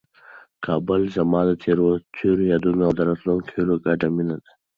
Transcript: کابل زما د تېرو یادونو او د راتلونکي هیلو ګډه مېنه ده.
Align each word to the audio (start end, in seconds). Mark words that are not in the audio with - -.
کابل 0.65 1.01
زما 1.15 1.41
د 1.49 1.51
تېرو 2.17 2.43
یادونو 2.51 2.81
او 2.87 2.93
د 2.97 2.99
راتلونکي 3.09 3.49
هیلو 3.55 3.75
ګډه 3.85 4.07
مېنه 4.15 4.35
ده. 4.43 4.51